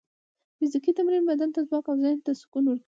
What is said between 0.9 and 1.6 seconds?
تمرین بدن ته